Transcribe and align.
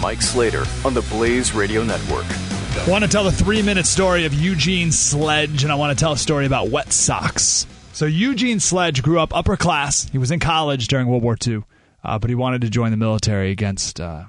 Mike 0.00 0.22
Slater 0.22 0.64
on 0.84 0.94
the 0.94 1.02
Blaze 1.02 1.54
Radio 1.54 1.84
Network. 1.84 2.24
I 2.26 2.88
want 2.88 3.04
to 3.04 3.10
tell 3.10 3.24
the 3.24 3.32
three 3.32 3.60
minute 3.60 3.84
story 3.84 4.24
of 4.24 4.32
Eugene 4.32 4.92
Sledge, 4.92 5.62
and 5.62 5.70
I 5.70 5.74
want 5.74 5.96
to 5.96 6.02
tell 6.02 6.12
a 6.12 6.18
story 6.18 6.46
about 6.46 6.70
wet 6.70 6.92
socks. 6.92 7.66
So, 7.92 8.06
Eugene 8.06 8.60
Sledge 8.60 9.02
grew 9.02 9.20
up 9.20 9.36
upper 9.36 9.56
class. 9.56 10.08
He 10.08 10.16
was 10.16 10.30
in 10.30 10.40
college 10.40 10.88
during 10.88 11.06
World 11.06 11.22
War 11.22 11.36
II, 11.46 11.64
uh, 12.02 12.18
but 12.18 12.30
he 12.30 12.34
wanted 12.34 12.62
to 12.62 12.70
join 12.70 12.92
the 12.92 12.96
military 12.96 13.50
against 13.50 14.00
uh, 14.00 14.24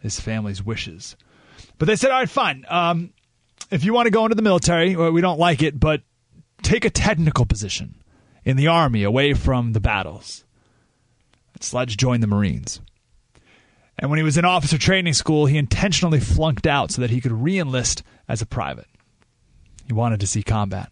his 0.00 0.20
family's 0.20 0.62
wishes. 0.62 1.16
But 1.78 1.86
they 1.86 1.96
said, 1.96 2.10
all 2.10 2.18
right, 2.18 2.28
fine. 2.28 2.66
Um, 2.68 3.14
if 3.70 3.84
you 3.84 3.94
want 3.94 4.06
to 4.06 4.10
go 4.10 4.24
into 4.24 4.34
the 4.34 4.42
military, 4.42 4.96
well, 4.96 5.12
we 5.12 5.22
don't 5.22 5.38
like 5.38 5.62
it, 5.62 5.80
but 5.80 6.02
take 6.62 6.84
a 6.84 6.90
technical 6.90 7.46
position 7.46 7.94
in 8.44 8.56
the 8.56 8.66
Army 8.66 9.02
away 9.02 9.32
from 9.32 9.72
the 9.72 9.80
battles. 9.80 10.44
Sledge 11.60 11.96
joined 11.96 12.22
the 12.22 12.26
Marines. 12.26 12.80
And 13.98 14.10
when 14.10 14.18
he 14.18 14.22
was 14.22 14.36
in 14.36 14.44
officer 14.44 14.78
training 14.78 15.14
school, 15.14 15.46
he 15.46 15.56
intentionally 15.56 16.20
flunked 16.20 16.66
out 16.66 16.90
so 16.90 17.00
that 17.00 17.10
he 17.10 17.20
could 17.20 17.32
reenlist 17.32 18.02
as 18.28 18.42
a 18.42 18.46
private. 18.46 18.86
He 19.86 19.92
wanted 19.92 20.20
to 20.20 20.26
see 20.26 20.42
combat. 20.42 20.90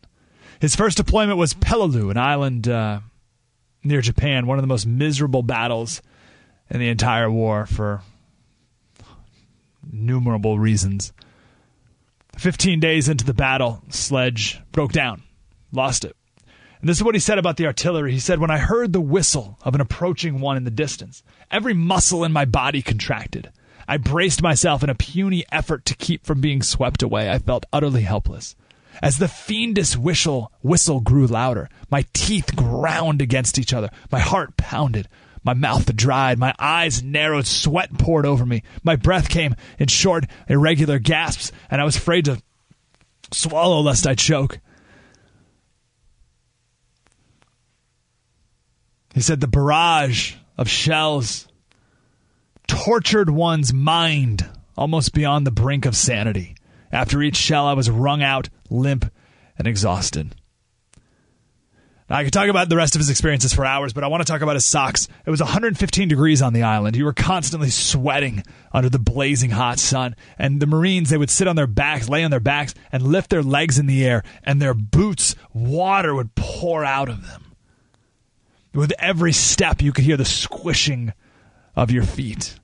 His 0.60 0.74
first 0.74 0.97
deployment 0.97 1.38
was 1.38 1.52
Peleliu, 1.52 2.10
an 2.10 2.16
island 2.16 2.69
uh, 2.69 3.00
near 3.82 4.00
Japan, 4.00 4.47
one 4.47 4.58
of 4.58 4.62
the 4.62 4.69
most 4.69 4.86
miserable 4.86 5.42
battles 5.42 6.00
in 6.70 6.80
the 6.80 6.88
entire 6.88 7.30
war 7.30 7.66
for 7.66 8.02
numerable 9.92 10.58
reasons. 10.58 11.12
15 12.38 12.80
days 12.80 13.08
into 13.08 13.25
the 13.25 13.34
battle, 13.34 13.82
Sledge 13.91 14.60
broke 14.72 14.92
down, 14.92 15.22
lost 15.72 16.05
it. 16.05 16.16
And 16.85 16.89
this 16.91 16.99
is 16.99 17.03
what 17.03 17.15
he 17.15 17.19
said 17.19 17.39
about 17.39 17.57
the 17.57 17.65
artillery. 17.65 18.13
He 18.13 18.19
said, 18.19 18.41
When 18.41 18.51
I 18.51 18.59
heard 18.59 18.93
the 18.93 19.01
whistle 19.01 19.59
of 19.63 19.75
an 19.75 19.81
approaching 19.81 20.39
one 20.39 20.59
in 20.59 20.65
the 20.65 20.71
distance, 20.71 21.23
every 21.51 21.73
muscle 21.73 22.25
in 22.25 22.31
my 22.31 22.45
body 22.45 22.83
contracted. 22.83 23.51
I 23.89 23.97
braced 23.97 24.43
myself 24.43 24.85
in 24.85 24.91
a 24.91 24.95
puny 24.95 25.47
effort 25.51 25.87
to 25.87 25.97
keep 25.97 26.27
from 26.27 26.43
being 26.43 26.61
swept 26.61 27.03
away. 27.03 27.31
I 27.31 27.39
felt 27.39 27.65
utterly 27.73 28.03
helpless. 28.03 28.55
As 29.03 29.17
the 29.17 29.29
fiendish 29.29 29.97
whistle, 29.97 30.53
whistle 30.61 31.01
grew 31.01 31.27
louder, 31.27 31.71
my 31.91 32.05
teeth 32.12 32.55
ground 32.55 33.23
against 33.23 33.59
each 33.59 33.73
other. 33.73 33.89
My 34.12 34.21
heart 34.21 34.59
pounded. 34.59 35.09
My 35.43 35.55
mouth 35.55 35.97
dried. 35.97 36.39
My 36.39 36.55
eyes 36.59 37.03
narrowed. 37.03 37.47
Sweat 37.47 37.97
poured 37.97 38.27
over 38.27 38.45
me. 38.45 38.62
My 38.83 38.97
breath 38.97 39.31
came 39.31 39.57
in 39.79 39.89
short, 39.89 40.27
irregular 40.51 40.99
gasps, 40.99 41.51
and 41.71 41.81
I 41.81 41.85
was 41.85 41.97
afraid 41.97 42.27
to 42.27 42.43
swallow 43.33 43.81
lest 43.81 44.07
I 44.07 44.15
choke. 44.15 44.61
He 49.15 49.20
said 49.20 49.41
the 49.41 49.47
barrage 49.47 50.34
of 50.59 50.69
shells 50.69 51.47
tortured 52.67 53.31
one's 53.31 53.73
mind 53.73 54.44
almost 54.77 55.15
beyond 55.15 55.47
the 55.47 55.53
brink 55.53 55.87
of 55.87 55.94
sanity. 55.94 56.56
After 56.91 57.22
each 57.22 57.37
shell, 57.37 57.66
I 57.66 57.75
was 57.75 57.88
wrung 57.88 58.22
out, 58.22 58.49
limp, 58.71 59.11
and 59.56 59.69
exhausted. 59.69 60.34
Now, 62.11 62.16
I 62.16 62.25
could 62.25 62.33
talk 62.33 62.49
about 62.49 62.69
the 62.69 62.77
rest 62.77 62.97
of 62.97 62.99
his 62.99 63.09
experiences 63.09 63.55
for 63.55 63.65
hours, 63.65 63.93
but 63.93 64.03
I 64.03 64.09
want 64.09 64.27
to 64.27 64.31
talk 64.31 64.43
about 64.43 64.56
his 64.56 64.66
socks. 64.66 65.06
It 65.25 65.31
was 65.31 65.41
115 65.41 66.09
degrees 66.09 66.43
on 66.43 66.53
the 66.53 66.65
island. 66.65 66.97
You 66.97 67.05
were 67.05 67.15
constantly 67.15 67.71
sweating 67.71 68.43
under 68.72 68.91
the 68.91 68.99
blazing 68.99 69.50
hot 69.50 69.78
sun. 69.78 70.17
And 70.38 70.61
the 70.61 70.67
Marines, 70.67 71.11
they 71.11 71.17
would 71.17 71.31
sit 71.31 71.47
on 71.47 71.56
their 71.56 71.69
backs, 71.69 72.09
lay 72.09 72.25
on 72.25 72.33
their 72.33 72.41
backs, 72.41 72.75
and 72.91 73.05
lift 73.05 73.31
their 73.31 73.44
legs 73.44 73.78
in 73.78 73.87
the 73.87 74.05
air, 74.05 74.25
and 74.43 74.61
their 74.61 74.75
boots, 74.75 75.37
water 75.53 76.15
would 76.15 76.34
pour 76.34 76.84
out 76.84 77.09
of 77.09 77.22
them. 77.27 77.53
With 78.75 78.93
every 78.99 79.33
step, 79.33 79.81
you 79.81 79.93
could 79.93 80.05
hear 80.05 80.17
the 80.17 80.25
squishing 80.25 81.12
of 81.77 81.91
your 81.91 82.03
feet. 82.03 82.59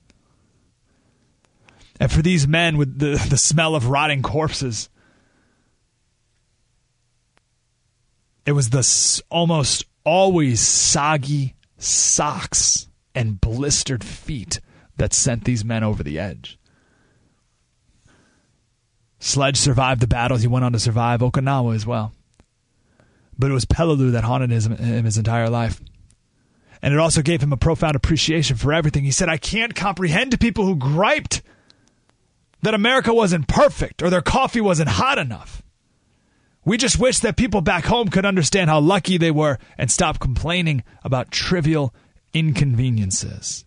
And 1.99 2.11
for 2.11 2.21
these 2.21 2.47
men, 2.47 2.77
with 2.77 2.99
the, 2.99 3.25
the 3.29 3.37
smell 3.37 3.75
of 3.75 3.87
rotting 3.87 4.21
corpses, 4.21 4.89
it 8.45 8.51
was 8.51 8.71
the 8.71 9.23
almost 9.29 9.85
always 10.03 10.59
soggy 10.59 11.55
socks 11.77 12.87
and 13.15 13.39
blistered 13.39 14.03
feet 14.03 14.59
that 14.97 15.13
sent 15.13 15.45
these 15.45 15.63
men 15.63 15.83
over 15.83 16.03
the 16.03 16.19
edge. 16.19 16.57
Sledge 19.19 19.57
survived 19.57 20.01
the 20.01 20.07
battles. 20.07 20.41
He 20.41 20.47
went 20.47 20.65
on 20.65 20.73
to 20.73 20.79
survive 20.79 21.21
Okinawa 21.21 21.75
as 21.75 21.85
well. 21.85 22.13
But 23.37 23.51
it 23.51 23.53
was 23.53 23.65
Peleliu 23.65 24.11
that 24.13 24.23
haunted 24.23 24.51
him 24.51 25.05
his 25.05 25.17
entire 25.17 25.49
life. 25.49 25.79
And 26.81 26.93
it 26.93 26.99
also 26.99 27.21
gave 27.21 27.43
him 27.43 27.53
a 27.53 27.57
profound 27.57 27.95
appreciation 27.95 28.57
for 28.57 28.73
everything. 28.73 29.03
He 29.03 29.11
said, 29.11 29.29
I 29.29 29.37
can't 29.37 29.75
comprehend 29.75 30.39
people 30.39 30.65
who 30.65 30.75
griped 30.75 31.41
that 32.61 32.73
America 32.73 33.13
wasn't 33.13 33.47
perfect 33.47 34.01
or 34.01 34.09
their 34.09 34.21
coffee 34.21 34.61
wasn't 34.61 34.89
hot 34.89 35.17
enough. 35.17 35.61
We 36.63 36.77
just 36.77 36.99
wish 36.99 37.19
that 37.19 37.37
people 37.37 37.61
back 37.61 37.85
home 37.85 38.09
could 38.09 38.25
understand 38.25 38.69
how 38.69 38.79
lucky 38.79 39.17
they 39.17 39.31
were 39.31 39.57
and 39.77 39.91
stop 39.91 40.19
complaining 40.19 40.83
about 41.03 41.31
trivial 41.31 41.93
inconveniences. 42.33 43.65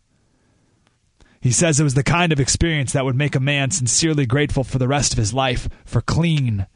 He 1.41 1.51
says 1.51 1.79
it 1.79 1.85
was 1.85 1.95
the 1.95 2.03
kind 2.03 2.33
of 2.33 2.41
experience 2.41 2.93
that 2.93 3.05
would 3.05 3.17
make 3.17 3.35
a 3.35 3.41
man 3.41 3.71
sincerely 3.71 4.27
grateful 4.27 4.65
for 4.65 4.79
the 4.79 4.89
rest 4.89 5.13
of 5.13 5.19
his 5.19 5.35
life 5.35 5.69
for 5.85 6.01
clean, 6.01 6.67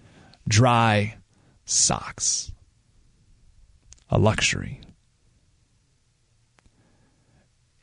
dry 0.46 1.16
socks. 1.64 2.52
A 4.10 4.18
luxury. 4.18 4.80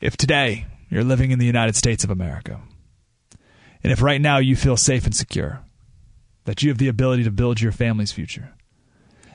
If 0.00 0.16
today 0.16 0.66
you're 0.90 1.04
living 1.04 1.30
in 1.30 1.38
the 1.38 1.46
United 1.46 1.74
States 1.74 2.04
of 2.04 2.10
America, 2.10 2.60
and 3.82 3.92
if 3.92 4.02
right 4.02 4.20
now 4.20 4.38
you 4.38 4.56
feel 4.56 4.76
safe 4.76 5.04
and 5.04 5.14
secure, 5.14 5.62
that 6.44 6.62
you 6.62 6.68
have 6.68 6.78
the 6.78 6.88
ability 6.88 7.24
to 7.24 7.30
build 7.30 7.60
your 7.60 7.72
family's 7.72 8.12
future, 8.12 8.52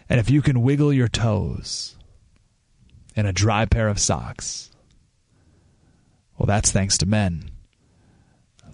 and 0.08 0.20
if 0.20 0.30
you 0.30 0.42
can 0.42 0.62
wiggle 0.62 0.94
your 0.94 1.08
toes 1.08 1.96
in 3.16 3.26
a 3.26 3.34
dry 3.34 3.66
pair 3.66 3.88
of 3.88 4.00
socks, 4.00 4.70
well, 6.38 6.48
that's 6.48 6.72
thanks 6.72 6.98
to 7.00 7.06
men 7.06 7.52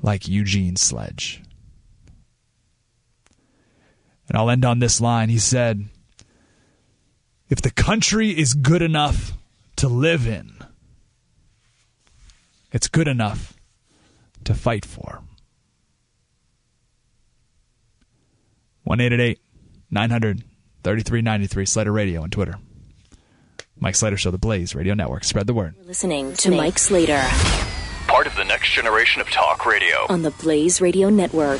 like 0.02 0.28
Eugene 0.28 0.76
Sledge. 0.76 1.42
And 4.28 4.38
I'll 4.38 4.50
end 4.50 4.66
on 4.66 4.80
this 4.80 5.00
line. 5.00 5.30
He 5.30 5.40
said, 5.40 5.88
If 7.50 7.62
the 7.62 7.72
country 7.72 8.30
is 8.30 8.54
good 8.54 8.82
enough 8.82 9.34
to 9.78 9.88
live 9.88 10.28
in, 10.28 10.57
it's 12.72 12.88
good 12.88 13.08
enough 13.08 13.54
to 14.44 14.54
fight 14.54 14.86
for. 14.86 15.22
1 18.84 18.98
900 19.92 20.44
3393 20.84 21.66
Slater 21.66 21.92
Radio 21.92 22.22
on 22.22 22.30
Twitter. 22.30 22.56
Mike 23.80 23.96
Slater 23.96 24.18
Show, 24.18 24.32
The 24.32 24.38
Blaze 24.38 24.74
Radio 24.74 24.94
Network. 24.94 25.24
Spread 25.24 25.46
the 25.48 25.54
word. 25.54 25.76
You're 25.76 25.86
listening 25.86 26.34
to 26.34 26.52
Mike 26.52 26.80
Slater 26.80 27.24
Part 28.08 28.26
of 28.26 28.36
the 28.36 28.46
next 28.46 28.72
generation 28.72 29.22
of 29.22 29.30
talk 29.30 29.66
radio. 29.66 30.06
on 30.10 30.22
the 30.22 30.32
Blaze 30.32 30.80
Radio 30.80 31.10
Network. 31.10 31.60